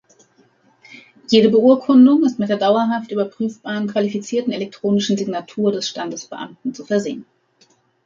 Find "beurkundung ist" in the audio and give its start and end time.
1.49-2.39